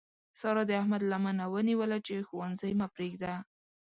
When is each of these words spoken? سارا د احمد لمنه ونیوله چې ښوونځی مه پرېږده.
سارا 0.39 0.63
د 0.67 0.71
احمد 0.81 1.01
لمنه 1.11 1.45
ونیوله 1.53 1.97
چې 2.07 2.25
ښوونځی 2.27 2.71
مه 2.79 2.87
پرېږده. 2.95 3.33